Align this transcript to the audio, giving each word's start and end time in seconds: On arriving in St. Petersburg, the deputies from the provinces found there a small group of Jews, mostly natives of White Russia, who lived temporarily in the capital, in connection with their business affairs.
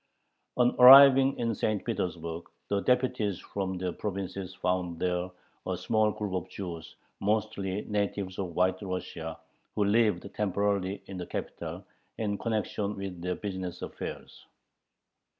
On 0.57 0.75
arriving 0.79 1.37
in 1.37 1.53
St. 1.53 1.85
Petersburg, 1.85 2.45
the 2.69 2.81
deputies 2.81 3.37
from 3.37 3.77
the 3.77 3.93
provinces 3.93 4.55
found 4.55 4.97
there 4.97 5.29
a 5.67 5.77
small 5.77 6.09
group 6.09 6.33
of 6.33 6.49
Jews, 6.49 6.95
mostly 7.19 7.83
natives 7.83 8.39
of 8.39 8.55
White 8.55 8.81
Russia, 8.81 9.37
who 9.75 9.83
lived 9.85 10.27
temporarily 10.33 11.03
in 11.05 11.17
the 11.17 11.27
capital, 11.27 11.85
in 12.17 12.39
connection 12.39 12.95
with 12.95 13.21
their 13.21 13.35
business 13.35 13.83
affairs. 13.83 14.47